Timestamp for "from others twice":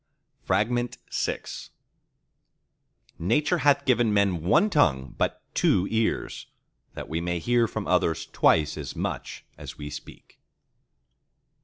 7.67-8.79